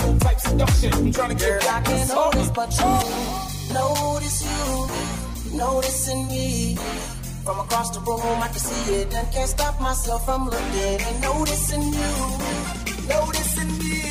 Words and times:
Can't 0.00 0.08
give 0.08 0.08
a 0.08 0.12
new 0.12 0.18
type 0.18 0.40
seduction. 0.40 0.92
I'm 0.92 1.12
trying 1.12 1.28
to 1.30 1.34
get 1.34 1.62
Girl, 1.62 1.70
I 1.70 1.80
can't 1.82 2.08
notice, 2.08 2.50
but 2.50 2.70
you 2.78 3.74
notice 3.74 4.42
you, 4.44 5.56
noticing 5.56 6.28
me. 6.28 6.76
From 7.44 7.58
across 7.60 7.90
the 7.90 8.00
room, 8.00 8.42
I 8.42 8.48
can 8.48 8.58
see 8.58 8.94
it 8.94 9.14
and 9.14 9.32
can't 9.32 9.48
stop 9.48 9.80
myself 9.80 10.24
from 10.24 10.46
looking 10.46 11.00
and 11.00 11.20
noticing 11.22 11.82
you, 11.82 12.12
noticing 13.08 13.78
me. 13.78 14.02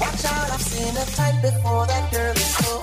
Watch 0.00 0.24
out, 0.24 0.50
I've 0.50 0.60
seen 0.60 0.96
a 0.96 1.04
type 1.16 1.42
before. 1.42 1.86
That 1.86 2.12
girl 2.12 2.32
is 2.32 2.54
so. 2.56 2.82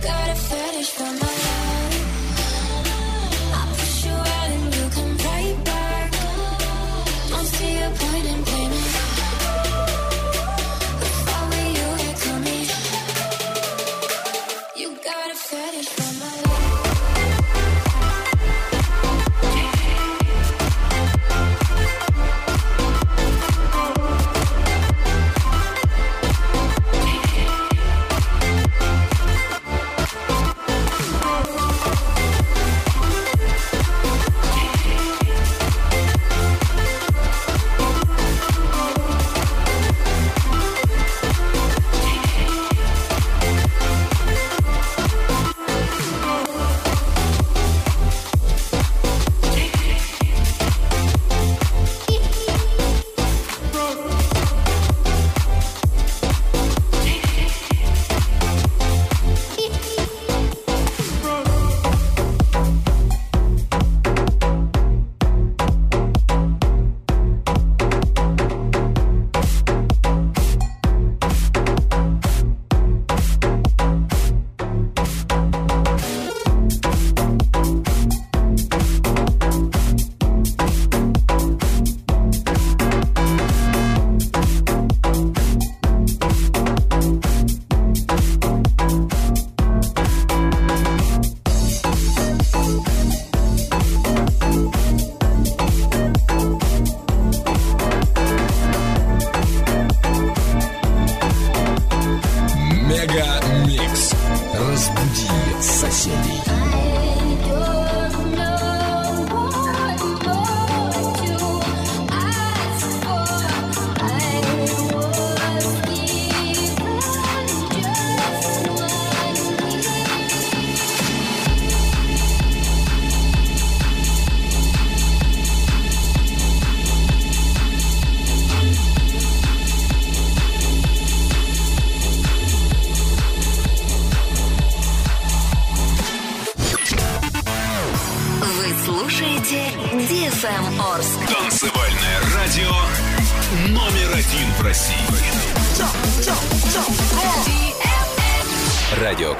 Got 0.00 0.30
a 0.30 0.34
fetish 0.34 0.90
for 0.90 1.12
my 1.24 1.29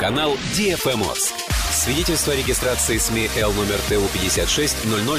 Радиоканал 0.00 0.38
DFM 0.56 1.10
Орск. 1.10 1.34
Свидетельство 1.70 2.32
о 2.32 2.36
регистрации 2.36 2.96
СМИ 2.96 3.28
Л 3.36 3.52
номер 3.52 3.78
ТУ 3.86 4.00
56 4.14 4.76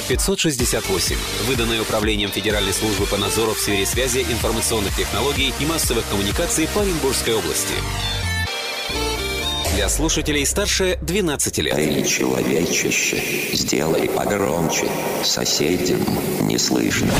568, 0.07 1.17
выданное 1.45 1.81
Управлением 1.81 2.31
Федеральной 2.31 2.73
службы 2.73 3.05
по 3.05 3.15
надзору 3.17 3.53
в 3.53 3.59
сфере 3.59 3.85
связи, 3.85 4.25
информационных 4.27 4.95
технологий 4.95 5.53
и 5.59 5.65
массовых 5.67 6.03
коммуникаций 6.09 6.67
по 6.73 6.81
Оренбургской 6.81 7.35
области. 7.35 7.75
Для 9.75 9.87
слушателей 9.87 10.47
старше 10.47 10.97
12 11.03 11.59
лет. 11.59 11.77
Эй, 11.77 12.03
человечище, 12.03 13.21
сделай 13.53 14.09
погромче. 14.09 14.87
Соседям 15.23 16.03
не 16.41 16.57
слышно. 16.57 17.13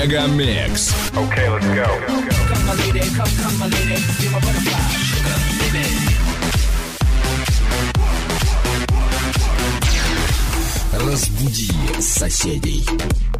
Мегамикс. 0.00 0.94
Okay, 1.14 1.50
let's 1.50 1.66
go. 1.66 1.84
Come 1.84 2.64
my 2.66 2.74
lady, 2.74 3.00
come, 3.14 3.28
come 3.42 3.58
my 3.58 3.66
lady, 3.66 4.00
you're 4.20 4.32
my 4.32 4.40
butterfly, 4.40 4.80
sugar, 4.96 5.36
baby. 5.60 5.84
Разбуди 10.94 12.00
соседей. 12.00 13.39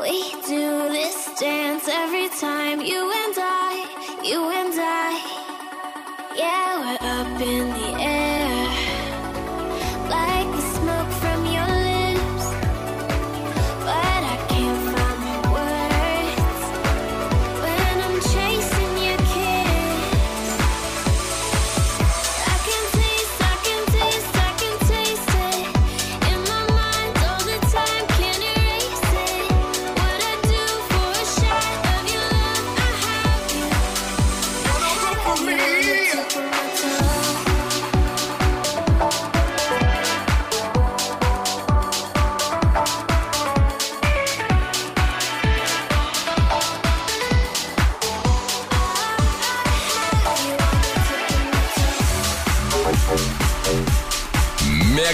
We 0.00 0.32
do 0.46 0.88
this 0.88 1.38
dance 1.38 1.88
every 1.88 2.28
time 2.28 2.80
you 2.80 3.12
and 3.12 3.34
I, 3.38 4.20
you 4.24 4.50
and 4.50 4.74
I. 4.76 6.32
Yeah, 6.36 6.80
we're 6.80 7.08
up 7.08 7.40
in 7.40 7.68
the 7.68 8.02
air. 8.02 8.23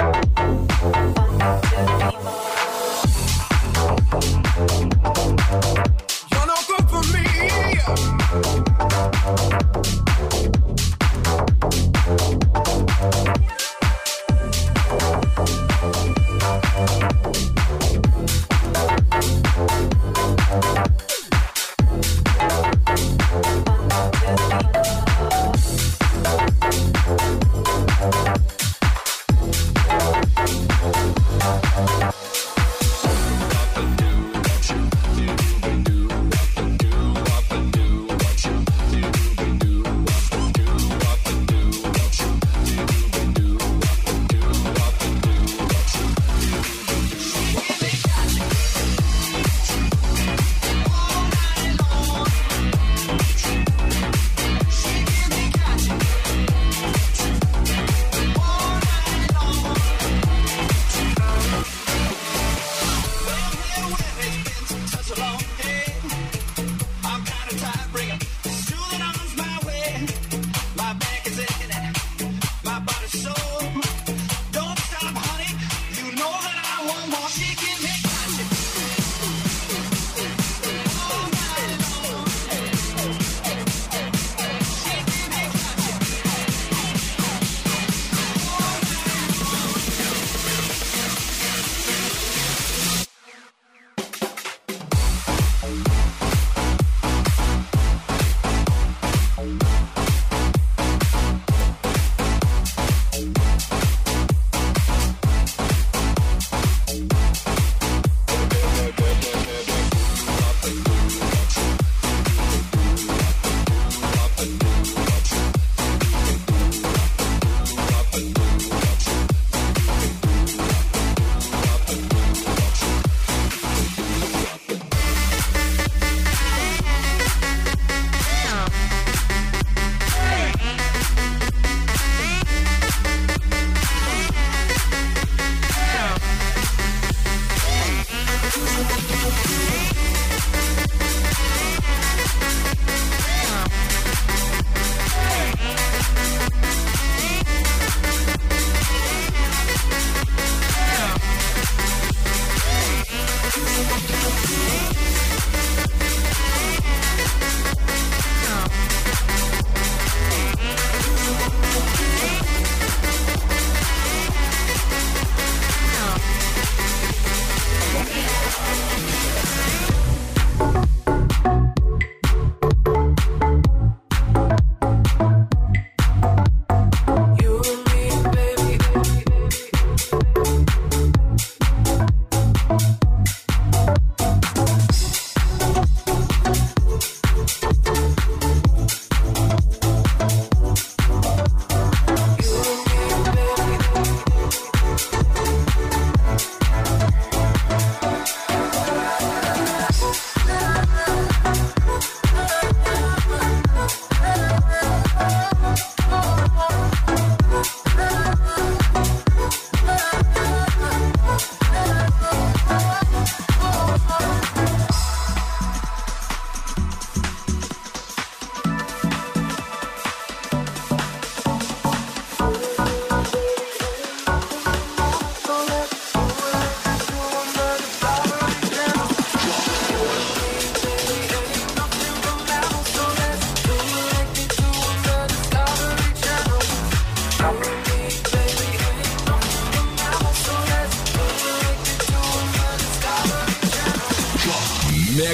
Until 0.00 0.12
we 0.92 2.47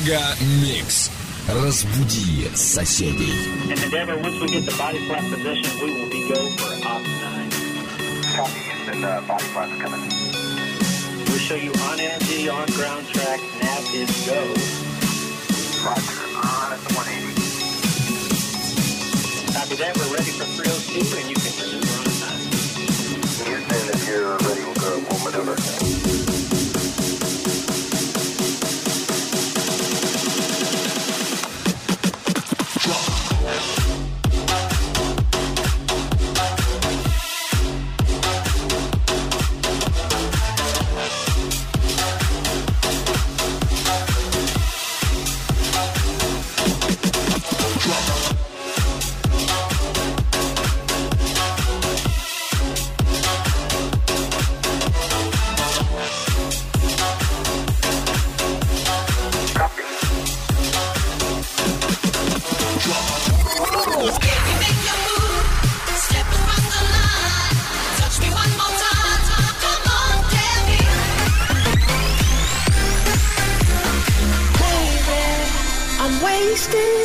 Мега 0.03 0.35
Микс. 0.61 1.09
Разбуди 1.47 2.49
соседей. 2.53 3.31
And 3.71 3.79
Endeavor, 3.81 4.17
once 4.17 4.37
we 4.41 4.47
get 4.47 4.65
the 4.65 4.75
body 4.77 4.99
flap 5.07 5.23
position, 5.31 5.79
we 5.81 5.93
will 5.93 6.09
be 6.09 6.27
go 6.27 6.49
for 6.57 6.73
op 6.85 7.01
9. 7.01 7.49
Copy, 8.35 8.59
Houston, 8.59 9.03
uh, 9.05 9.21
body 9.25 9.45
flaps 9.45 9.81
coming. 9.81 10.01
We'll 11.27 11.37
show 11.37 11.55
you 11.55 11.71
on 11.87 11.99
energy, 11.99 12.49
on 12.49 12.67
ground 12.75 13.07
track, 13.07 13.39
nav 13.63 13.95
is 13.95 14.11
go. 14.27 14.53
Roger, 15.87 16.27
on 16.35 16.73
at 16.75 16.81
the 16.83 16.93
180. 16.99 17.39
Copy 19.53 19.75
that, 19.79 19.95
we're 19.95 20.11
ready 20.13 20.31
for 20.35 20.43
302 20.59 21.17
and 21.19 21.29
you 21.31 21.37
can 21.39 21.53
resume 21.55 21.87
on 21.95 22.03
time. 22.19 22.41
you're 24.07 24.35
ready, 24.43 24.59
we'll 24.59 24.75
go. 24.75 24.91
We'll 25.07 25.23
maneuver. 25.23 25.92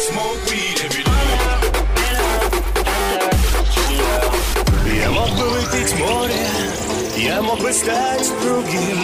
Smoke 0.09 0.41
weed 0.49 0.79
every 0.85 1.03
Я 4.99 5.11
мог 5.11 5.29
бы 5.37 5.49
выпить 5.49 5.99
море, 5.99 6.47
я 7.17 7.41
мог 7.43 7.59
бы 7.59 7.71
стать 7.71 8.27
другим. 8.41 8.97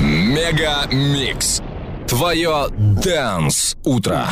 Мега 0.00 0.86
Микс. 0.90 1.62
Твое 2.08 2.68
Дэнс 2.70 3.76
Утро. 3.84 4.26